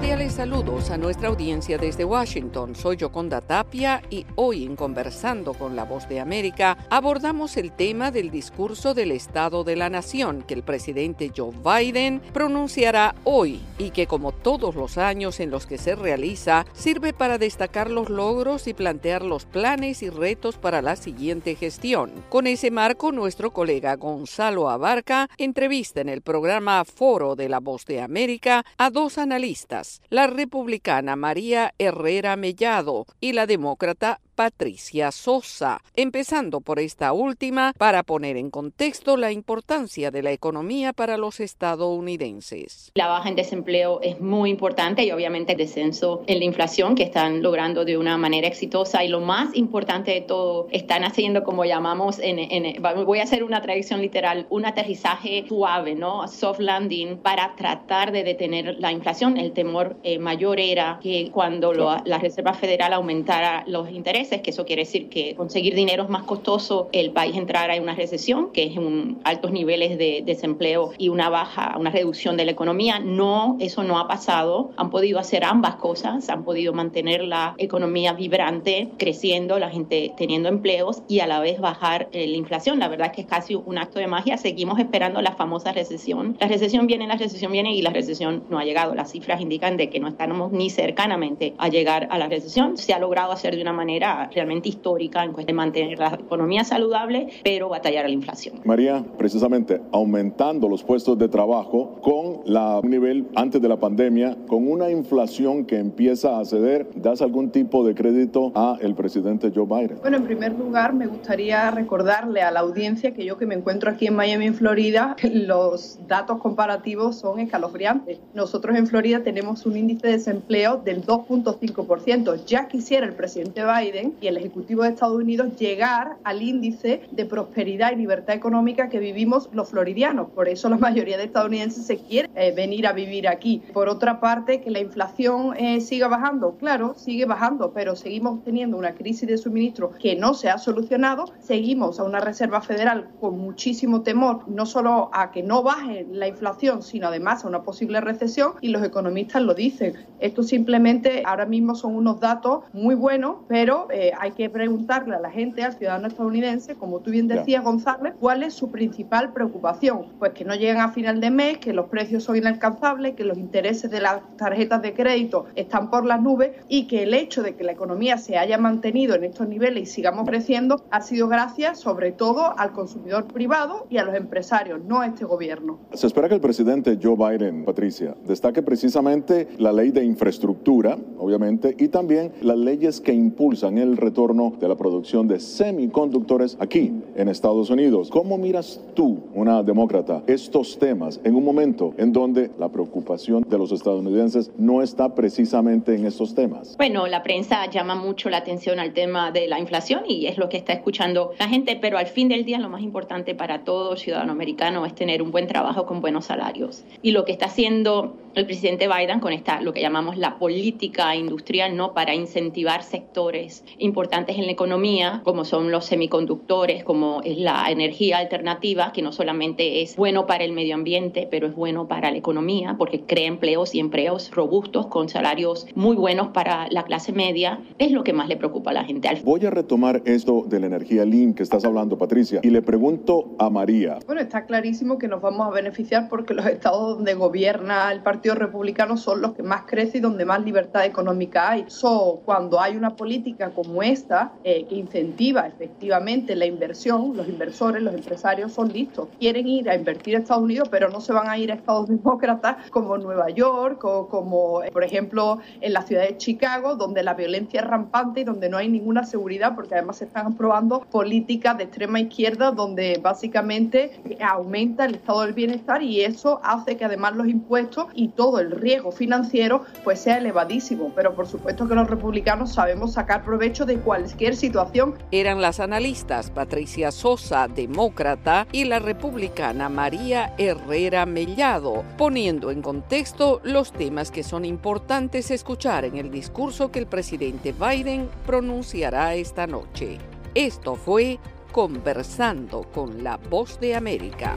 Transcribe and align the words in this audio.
Cordiales 0.00 0.32
saludos 0.32 0.90
a 0.90 0.96
nuestra 0.96 1.28
audiencia 1.28 1.76
desde 1.76 2.06
Washington. 2.06 2.74
Soy 2.74 2.96
Yoconda 2.96 3.42
Tapia 3.42 4.00
y 4.08 4.24
hoy 4.34 4.64
en 4.64 4.74
Conversando 4.74 5.52
con 5.52 5.76
la 5.76 5.84
Voz 5.84 6.08
de 6.08 6.20
América 6.20 6.78
abordamos 6.88 7.58
el 7.58 7.70
tema 7.70 8.10
del 8.10 8.30
discurso 8.30 8.94
del 8.94 9.10
Estado 9.12 9.62
de 9.62 9.76
la 9.76 9.90
Nación 9.90 10.42
que 10.48 10.54
el 10.54 10.62
presidente 10.62 11.30
Joe 11.36 11.52
Biden 11.62 12.22
pronunciará 12.32 13.14
hoy 13.24 13.60
y 13.76 13.90
que 13.90 14.06
como 14.06 14.32
todos 14.32 14.74
los 14.74 14.96
años 14.96 15.38
en 15.38 15.50
los 15.50 15.66
que 15.66 15.76
se 15.76 15.94
realiza 15.94 16.64
sirve 16.72 17.12
para 17.12 17.36
destacar 17.36 17.90
los 17.90 18.08
logros 18.08 18.68
y 18.68 18.72
plantear 18.72 19.22
los 19.22 19.44
planes 19.44 20.02
y 20.02 20.08
retos 20.08 20.56
para 20.56 20.80
la 20.80 20.96
siguiente 20.96 21.56
gestión. 21.56 22.10
Con 22.30 22.46
ese 22.46 22.70
marco, 22.70 23.12
nuestro 23.12 23.50
colega 23.50 23.96
Gonzalo 23.96 24.70
Abarca 24.70 25.28
entrevista 25.36 26.00
en 26.00 26.08
el 26.08 26.22
programa 26.22 26.86
Foro 26.86 27.36
de 27.36 27.50
la 27.50 27.60
Voz 27.60 27.84
de 27.84 28.00
América 28.00 28.64
a 28.78 28.88
dos 28.88 29.18
analistas 29.18 29.89
la 30.08 30.26
republicana 30.26 31.16
María 31.16 31.74
Herrera 31.78 32.36
Mellado 32.36 33.06
y 33.20 33.32
la 33.32 33.46
demócrata 33.46 34.20
Patricia 34.40 35.12
Sosa, 35.12 35.82
empezando 35.94 36.62
por 36.62 36.78
esta 36.78 37.12
última 37.12 37.74
para 37.76 38.02
poner 38.02 38.38
en 38.38 38.48
contexto 38.48 39.18
la 39.18 39.32
importancia 39.32 40.10
de 40.10 40.22
la 40.22 40.32
economía 40.32 40.94
para 40.94 41.18
los 41.18 41.40
estadounidenses. 41.40 42.90
La 42.94 43.06
baja 43.06 43.28
en 43.28 43.36
desempleo 43.36 44.00
es 44.00 44.18
muy 44.18 44.48
importante 44.48 45.04
y 45.04 45.10
obviamente 45.12 45.52
el 45.52 45.58
descenso 45.58 46.22
en 46.26 46.38
la 46.38 46.46
inflación 46.46 46.94
que 46.94 47.02
están 47.02 47.42
logrando 47.42 47.84
de 47.84 47.98
una 47.98 48.16
manera 48.16 48.48
exitosa 48.48 49.04
y 49.04 49.08
lo 49.08 49.20
más 49.20 49.54
importante 49.54 50.12
de 50.12 50.22
todo, 50.22 50.68
están 50.70 51.04
haciendo 51.04 51.44
como 51.44 51.66
llamamos, 51.66 52.18
en, 52.18 52.82
voy 53.04 53.18
a 53.18 53.24
hacer 53.24 53.44
una 53.44 53.60
traducción 53.60 54.00
literal, 54.00 54.46
un 54.48 54.64
aterrizaje 54.64 55.44
suave, 55.48 55.94
¿no? 55.94 56.26
Soft 56.28 56.60
landing 56.60 57.18
para 57.18 57.56
tratar 57.56 58.10
de 58.10 58.24
detener 58.24 58.76
la 58.78 58.90
inflación. 58.90 59.36
El 59.36 59.52
temor 59.52 59.98
eh, 60.02 60.18
mayor 60.18 60.58
era 60.58 60.98
que 61.02 61.30
cuando 61.30 61.74
la 61.74 62.18
Reserva 62.18 62.54
Federal 62.54 62.94
aumentara 62.94 63.64
los 63.66 63.90
intereses, 63.90 64.29
que 64.38 64.50
eso 64.50 64.64
quiere 64.64 64.82
decir 64.82 65.08
que 65.08 65.34
conseguir 65.34 65.74
dinero 65.74 66.04
es 66.04 66.08
más 66.08 66.24
costoso, 66.24 66.88
el 66.92 67.10
país 67.10 67.36
entrará 67.36 67.76
en 67.76 67.82
una 67.82 67.94
recesión, 67.94 68.52
que 68.52 68.64
es 68.64 68.76
un 68.76 69.20
altos 69.24 69.52
niveles 69.52 69.98
de 69.98 70.22
desempleo 70.24 70.92
y 70.98 71.08
una 71.08 71.28
baja, 71.28 71.76
una 71.78 71.90
reducción 71.90 72.36
de 72.36 72.44
la 72.44 72.52
economía. 72.52 72.98
No, 73.00 73.56
eso 73.60 73.82
no 73.82 73.98
ha 73.98 74.08
pasado. 74.08 74.70
Han 74.76 74.90
podido 74.90 75.18
hacer 75.18 75.44
ambas 75.44 75.76
cosas, 75.76 76.28
han 76.28 76.44
podido 76.44 76.72
mantener 76.72 77.24
la 77.24 77.54
economía 77.58 78.12
vibrante, 78.12 78.88
creciendo, 78.98 79.58
la 79.58 79.70
gente 79.70 80.12
teniendo 80.16 80.48
empleos 80.48 81.02
y 81.08 81.20
a 81.20 81.26
la 81.26 81.40
vez 81.40 81.60
bajar 81.60 82.08
eh, 82.12 82.26
la 82.26 82.36
inflación. 82.36 82.78
La 82.78 82.88
verdad 82.88 83.08
es 83.08 83.12
que 83.14 83.20
es 83.22 83.26
casi 83.26 83.54
un 83.54 83.78
acto 83.78 83.98
de 83.98 84.06
magia. 84.06 84.36
Seguimos 84.36 84.78
esperando 84.78 85.20
la 85.20 85.32
famosa 85.32 85.72
recesión. 85.72 86.36
La 86.40 86.46
recesión 86.46 86.86
viene, 86.86 87.06
la 87.06 87.16
recesión 87.16 87.52
viene 87.52 87.74
y 87.74 87.82
la 87.82 87.90
recesión 87.90 88.44
no 88.48 88.58
ha 88.58 88.64
llegado. 88.64 88.94
Las 88.94 89.12
cifras 89.12 89.40
indican 89.40 89.76
de 89.76 89.90
que 89.90 90.00
no 90.00 90.08
estamos 90.08 90.52
ni 90.52 90.70
cercanamente 90.70 91.54
a 91.58 91.68
llegar 91.68 92.08
a 92.10 92.18
la 92.18 92.28
recesión. 92.28 92.76
Se 92.76 92.92
ha 92.92 92.98
logrado 92.98 93.32
hacer 93.32 93.56
de 93.56 93.62
una 93.62 93.72
manera 93.72 94.19
realmente 94.28 94.68
histórica 94.68 95.24
en 95.24 95.32
cuestión 95.32 95.56
de 95.56 95.60
mantener 95.60 95.98
la 95.98 96.14
economía 96.14 96.64
saludable, 96.64 97.28
pero 97.42 97.68
batallar 97.68 98.04
a 98.04 98.08
la 98.08 98.14
inflación. 98.14 98.60
María, 98.64 99.04
precisamente 99.16 99.80
aumentando 99.92 100.68
los 100.68 100.82
puestos 100.82 101.18
de 101.18 101.28
trabajo 101.28 101.98
con 102.02 102.40
la 102.44 102.80
nivel 102.82 103.26
antes 103.34 103.60
de 103.60 103.68
la 103.68 103.78
pandemia, 103.78 104.36
con 104.48 104.70
una 104.70 104.90
inflación 104.90 105.64
que 105.64 105.78
empieza 105.78 106.38
a 106.38 106.44
ceder, 106.44 106.88
¿das 106.94 107.22
algún 107.22 107.50
tipo 107.50 107.86
de 107.86 107.94
crédito 107.94 108.52
a 108.54 108.78
el 108.80 108.94
presidente 108.94 109.52
Joe 109.54 109.66
Biden? 109.66 109.98
Bueno, 110.00 110.18
en 110.18 110.24
primer 110.24 110.52
lugar, 110.58 110.92
me 110.94 111.06
gustaría 111.06 111.70
recordarle 111.70 112.42
a 112.42 112.50
la 112.50 112.60
audiencia 112.60 113.14
que 113.14 113.24
yo 113.24 113.36
que 113.38 113.46
me 113.46 113.54
encuentro 113.54 113.90
aquí 113.90 114.06
en 114.06 114.16
Miami, 114.16 114.46
en 114.46 114.54
Florida, 114.54 115.16
los 115.32 115.98
datos 116.06 116.38
comparativos 116.38 117.16
son 117.16 117.40
escalofriantes. 117.40 118.18
Nosotros 118.34 118.76
en 118.76 118.86
Florida 118.86 119.22
tenemos 119.22 119.66
un 119.66 119.76
índice 119.76 120.06
de 120.06 120.12
desempleo 120.14 120.76
del 120.78 121.04
2.5%. 121.04 122.44
Ya 122.46 122.68
quisiera 122.68 123.06
el 123.06 123.14
presidente 123.14 123.62
Biden 123.64 123.99
y 124.20 124.26
el 124.26 124.36
Ejecutivo 124.36 124.82
de 124.82 124.90
Estados 124.90 125.16
Unidos 125.16 125.56
llegar 125.58 126.16
al 126.24 126.42
índice 126.42 127.02
de 127.10 127.24
prosperidad 127.24 127.92
y 127.92 127.96
libertad 127.96 128.34
económica 128.34 128.88
que 128.88 128.98
vivimos 128.98 129.48
los 129.52 129.70
floridianos. 129.70 130.28
Por 130.30 130.48
eso 130.48 130.68
la 130.68 130.76
mayoría 130.76 131.18
de 131.18 131.24
estadounidenses 131.24 131.86
se 131.86 131.98
quieren 131.98 132.30
eh, 132.34 132.52
venir 132.52 132.86
a 132.86 132.92
vivir 132.92 133.28
aquí. 133.28 133.62
Por 133.72 133.88
otra 133.88 134.20
parte, 134.20 134.60
que 134.60 134.70
la 134.70 134.80
inflación 134.80 135.56
eh, 135.56 135.80
siga 135.80 136.08
bajando, 136.08 136.56
claro, 136.56 136.94
sigue 136.96 137.26
bajando, 137.26 137.72
pero 137.72 137.96
seguimos 137.96 138.42
teniendo 138.44 138.76
una 138.76 138.94
crisis 138.94 139.28
de 139.28 139.38
suministro 139.38 139.90
que 140.00 140.16
no 140.16 140.34
se 140.34 140.48
ha 140.48 140.58
solucionado. 140.58 141.26
Seguimos 141.40 142.00
a 142.00 142.04
una 142.04 142.20
Reserva 142.20 142.60
Federal 142.60 143.08
con 143.20 143.38
muchísimo 143.38 144.02
temor, 144.02 144.48
no 144.48 144.66
solo 144.66 145.10
a 145.12 145.30
que 145.30 145.42
no 145.42 145.62
baje 145.62 146.06
la 146.10 146.28
inflación, 146.28 146.82
sino 146.82 147.08
además 147.08 147.44
a 147.44 147.48
una 147.48 147.62
posible 147.62 148.00
recesión 148.00 148.54
y 148.60 148.68
los 148.68 148.82
economistas 148.82 149.42
lo 149.42 149.54
dicen. 149.54 149.94
Esto 150.20 150.42
simplemente 150.42 151.22
ahora 151.24 151.46
mismo 151.46 151.74
son 151.74 151.96
unos 151.96 152.20
datos 152.20 152.64
muy 152.72 152.94
buenos, 152.94 153.36
pero 153.48 153.88
eh, 153.92 154.12
hay 154.18 154.32
que 154.32 154.48
preguntarle 154.50 155.14
a 155.16 155.20
la 155.20 155.30
gente, 155.30 155.62
al 155.62 155.74
ciudadano 155.74 156.08
estadounidense, 156.08 156.74
como 156.74 157.00
tú 157.00 157.10
bien 157.10 157.28
decías, 157.28 157.62
González, 157.64 158.14
cuál 158.18 158.42
es 158.42 158.54
su 158.54 158.70
principal 158.70 159.32
preocupación. 159.32 160.06
Pues 160.18 160.32
que 160.32 160.44
no 160.44 160.54
llegan 160.54 160.80
a 160.80 160.92
final 160.92 161.20
de 161.20 161.30
mes, 161.30 161.58
que 161.58 161.72
los 161.72 161.86
precios 161.88 162.24
son 162.24 162.36
inalcanzables, 162.36 163.14
que 163.14 163.24
los 163.24 163.38
intereses 163.38 163.90
de 163.90 164.00
las 164.00 164.20
tarjetas 164.36 164.82
de 164.82 164.94
crédito 164.94 165.46
están 165.54 165.90
por 165.90 166.04
las 166.04 166.20
nubes 166.20 166.52
y 166.68 166.86
que 166.86 167.02
el 167.04 167.14
hecho 167.14 167.42
de 167.42 167.54
que 167.54 167.64
la 167.64 167.72
economía 167.72 168.18
se 168.18 168.38
haya 168.38 168.58
mantenido 168.58 169.14
en 169.14 169.24
estos 169.24 169.48
niveles 169.48 169.82
y 169.82 169.86
sigamos 169.86 170.26
creciendo 170.26 170.84
ha 170.90 171.00
sido 171.00 171.28
gracias 171.28 171.80
sobre 171.80 172.12
todo 172.12 172.58
al 172.58 172.72
consumidor 172.72 173.26
privado 173.26 173.86
y 173.90 173.98
a 173.98 174.04
los 174.04 174.14
empresarios, 174.14 174.80
no 174.84 175.00
a 175.00 175.06
este 175.06 175.24
gobierno. 175.24 175.78
Se 175.92 176.06
espera 176.06 176.28
que 176.28 176.34
el 176.34 176.40
presidente 176.40 176.98
Joe 177.00 177.16
Biden, 177.16 177.64
Patricia, 177.64 178.14
destaque 178.26 178.62
precisamente 178.62 179.48
la 179.58 179.72
ley 179.72 179.90
de 179.90 180.04
infraestructura, 180.04 180.96
obviamente, 181.18 181.74
y 181.78 181.88
también 181.88 182.32
las 182.42 182.58
leyes 182.58 183.00
que 183.00 183.12
impulsan 183.12 183.78
el 183.80 183.96
retorno 183.96 184.52
de 184.60 184.68
la 184.68 184.76
producción 184.76 185.26
de 185.26 185.40
semiconductores 185.40 186.56
aquí 186.60 186.92
en 187.16 187.28
Estados 187.28 187.70
Unidos. 187.70 188.10
¿Cómo 188.10 188.38
miras 188.38 188.80
tú, 188.94 189.18
una 189.34 189.62
demócrata, 189.62 190.22
estos 190.26 190.78
temas 190.78 191.20
en 191.24 191.34
un 191.34 191.44
momento 191.44 191.94
en 191.96 192.12
donde 192.12 192.50
la 192.58 192.68
preocupación 192.68 193.44
de 193.48 193.58
los 193.58 193.72
estadounidenses 193.72 194.50
no 194.58 194.82
está 194.82 195.14
precisamente 195.14 195.94
en 195.94 196.06
estos 196.06 196.34
temas? 196.34 196.76
Bueno, 196.76 197.06
la 197.06 197.22
prensa 197.22 197.68
llama 197.70 197.94
mucho 197.94 198.30
la 198.30 198.38
atención 198.38 198.78
al 198.78 198.92
tema 198.92 199.32
de 199.32 199.48
la 199.48 199.58
inflación 199.58 200.02
y 200.06 200.26
es 200.26 200.38
lo 200.38 200.48
que 200.48 200.56
está 200.56 200.72
escuchando 200.72 201.32
la 201.38 201.48
gente, 201.48 201.78
pero 201.80 201.98
al 201.98 202.06
fin 202.06 202.28
del 202.28 202.44
día 202.44 202.58
lo 202.58 202.68
más 202.68 202.82
importante 202.82 203.34
para 203.34 203.64
todo 203.64 203.96
ciudadano 203.96 204.32
americano 204.32 204.86
es 204.86 204.94
tener 204.94 205.22
un 205.22 205.30
buen 205.30 205.46
trabajo 205.46 205.86
con 205.86 206.00
buenos 206.00 206.26
salarios. 206.26 206.84
Y 207.02 207.12
lo 207.12 207.24
que 207.24 207.32
está 207.32 207.46
haciendo 207.46 208.14
el 208.34 208.46
presidente 208.46 208.88
Biden 208.88 209.20
con 209.20 209.32
esta, 209.32 209.60
lo 209.60 209.72
que 209.72 209.80
llamamos 209.80 210.16
la 210.16 210.38
política 210.38 211.16
industrial, 211.16 211.76
¿no? 211.76 211.94
Para 211.94 212.14
incentivar 212.14 212.82
sectores 212.82 213.64
importantes 213.78 214.36
en 214.38 214.46
la 214.46 214.52
economía, 214.52 215.20
como 215.24 215.44
son 215.44 215.70
los 215.70 215.86
semiconductores, 215.86 216.84
como 216.84 217.20
es 217.24 217.38
la 217.38 217.70
energía 217.70 218.18
alternativa, 218.18 218.92
que 218.92 219.02
no 219.02 219.12
solamente 219.12 219.82
es 219.82 219.96
bueno 219.96 220.26
para 220.26 220.44
el 220.44 220.52
medio 220.52 220.74
ambiente, 220.74 221.28
pero 221.30 221.46
es 221.46 221.54
bueno 221.54 221.88
para 221.88 222.10
la 222.10 222.16
economía, 222.16 222.76
porque 222.78 223.02
crea 223.02 223.26
empleos 223.26 223.74
y 223.74 223.80
empleos 223.80 224.30
robustos 224.30 224.86
con 224.86 225.08
salarios 225.08 225.66
muy 225.74 225.96
buenos 225.96 226.28
para 226.28 226.68
la 226.70 226.84
clase 226.84 227.12
media, 227.12 227.60
es 227.78 227.92
lo 227.92 228.04
que 228.04 228.12
más 228.12 228.28
le 228.28 228.36
preocupa 228.36 228.70
a 228.70 228.74
la 228.74 228.84
gente. 228.84 229.08
Voy 229.24 229.44
a 229.46 229.50
retomar 229.50 230.02
esto 230.04 230.44
de 230.46 230.60
la 230.60 230.66
energía 230.66 231.04
lean 231.04 231.34
que 231.34 231.42
estás 231.42 231.64
hablando, 231.64 231.96
Patricia, 231.96 232.40
y 232.42 232.50
le 232.50 232.62
pregunto 232.62 233.34
a 233.38 233.50
María. 233.50 233.98
Bueno, 234.06 234.20
está 234.20 234.44
clarísimo 234.44 234.98
que 234.98 235.08
nos 235.08 235.20
vamos 235.20 235.46
a 235.46 235.50
beneficiar 235.50 236.08
porque 236.08 236.34
los 236.34 236.46
estados 236.46 236.96
donde 236.96 237.14
gobierna 237.14 237.92
el 237.92 238.02
Partido 238.02 238.34
Republicano 238.34 238.96
son 238.96 239.22
los 239.22 239.32
que 239.32 239.42
más 239.42 239.62
crecen 239.66 239.90
y 239.98 240.00
donde 240.00 240.24
más 240.24 240.44
libertad 240.44 240.84
económica 240.84 241.50
hay. 241.50 241.64
So, 241.68 242.22
cuando 242.24 242.60
hay 242.60 242.76
una 242.76 242.96
política 242.96 243.50
como 243.62 243.82
esta, 243.82 244.32
eh, 244.42 244.64
que 244.66 244.74
incentiva 244.74 245.46
efectivamente 245.46 246.34
la 246.34 246.46
inversión, 246.46 247.14
los 247.14 247.28
inversores, 247.28 247.82
los 247.82 247.92
empresarios 247.92 248.52
son 248.52 248.72
listos. 248.72 249.08
Quieren 249.18 249.46
ir 249.46 249.68
a 249.68 249.74
invertir 249.74 250.16
a 250.16 250.20
Estados 250.20 250.42
Unidos, 250.42 250.68
pero 250.70 250.88
no 250.88 251.02
se 251.02 251.12
van 251.12 251.28
a 251.28 251.36
ir 251.36 251.52
a 251.52 251.56
estados 251.56 251.88
demócratas 251.88 252.70
como 252.70 252.96
Nueva 252.96 253.28
York 253.28 253.84
o 253.84 254.08
como, 254.08 254.62
eh, 254.62 254.70
por 254.72 254.82
ejemplo, 254.82 255.40
en 255.60 255.74
la 255.74 255.82
ciudad 255.82 256.04
de 256.04 256.16
Chicago, 256.16 256.76
donde 256.76 257.02
la 257.02 257.12
violencia 257.12 257.60
es 257.60 257.66
rampante 257.66 258.22
y 258.22 258.24
donde 258.24 258.48
no 258.48 258.56
hay 258.56 258.70
ninguna 258.70 259.04
seguridad, 259.04 259.54
porque 259.54 259.74
además 259.74 259.98
se 259.98 260.06
están 260.06 260.26
aprobando 260.26 260.80
políticas 260.80 261.58
de 261.58 261.64
extrema 261.64 262.00
izquierda 262.00 262.50
donde 262.52 262.98
básicamente 263.02 264.00
aumenta 264.20 264.86
el 264.86 264.94
estado 264.94 265.20
del 265.20 265.34
bienestar 265.34 265.82
y 265.82 266.00
eso 266.00 266.40
hace 266.42 266.78
que 266.78 266.86
además 266.86 267.14
los 267.14 267.28
impuestos 267.28 267.88
y 267.94 268.08
todo 268.08 268.38
el 268.38 268.52
riesgo 268.52 268.90
financiero 268.90 269.64
pues 269.84 270.00
sea 270.00 270.16
elevadísimo. 270.16 270.92
Pero 270.96 271.14
por 271.14 271.26
supuesto 271.26 271.68
que 271.68 271.74
los 271.74 271.90
republicanos 271.90 272.54
sabemos 272.54 272.94
sacar 272.94 273.24
provecho 273.50 273.66
de 273.66 273.78
cualquier 273.80 274.36
situación. 274.36 274.94
Eran 275.10 275.40
las 275.40 275.60
analistas 275.60 276.30
Patricia 276.30 276.92
Sosa, 276.92 277.48
demócrata, 277.48 278.46
y 278.52 278.64
la 278.64 278.78
republicana 278.78 279.68
María 279.68 280.34
Herrera 280.38 281.06
Mellado, 281.06 281.84
poniendo 281.96 282.50
en 282.50 282.62
contexto 282.62 283.40
los 283.42 283.72
temas 283.72 284.10
que 284.10 284.22
son 284.22 284.44
importantes 284.44 285.30
escuchar 285.30 285.84
en 285.84 285.96
el 285.96 286.10
discurso 286.10 286.70
que 286.70 286.78
el 286.78 286.86
presidente 286.86 287.52
Biden 287.52 288.08
pronunciará 288.26 289.14
esta 289.14 289.46
noche. 289.46 289.98
Esto 290.34 290.76
fue 290.76 291.18
Conversando 291.52 292.62
con 292.72 293.02
la 293.02 293.16
Voz 293.16 293.58
de 293.58 293.74
América. 293.74 294.36